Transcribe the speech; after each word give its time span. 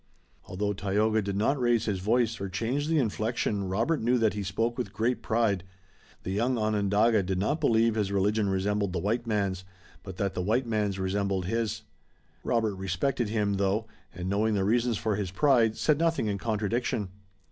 Although 0.45 0.73
Tayoga 0.73 1.21
did 1.21 1.35
not 1.35 1.59
raise 1.59 1.85
his 1.85 1.99
voice 1.99 2.41
or 2.41 2.49
change 2.49 2.87
the 2.87 2.97
inflection 2.97 3.65
Robert 3.65 4.01
knew 4.01 4.17
that 4.17 4.33
he 4.33 4.41
spoke 4.41 4.75
with 4.75 4.91
great 4.93 5.21
pride. 5.21 5.63
The 6.23 6.31
young 6.31 6.57
Onondaga 6.57 7.21
did 7.21 7.37
not 7.37 7.61
believe 7.61 7.93
his 7.93 8.11
religion 8.11 8.49
resembled 8.49 8.93
the 8.93 8.99
white 8.99 9.27
man's 9.27 9.63
but 10.01 10.17
that 10.17 10.33
the 10.33 10.41
white 10.41 10.65
man's 10.65 10.97
resembled 10.97 11.45
his. 11.45 11.83
Robert 12.43 12.73
respected 12.77 13.29
him 13.29 13.57
though, 13.57 13.85
and 14.11 14.27
knowing 14.27 14.55
the 14.55 14.63
reasons 14.63 14.97
for 14.97 15.17
his 15.17 15.29
pride, 15.29 15.77
said 15.77 15.99
nothing 15.99 16.25
in 16.25 16.39
contradiction. 16.39 17.09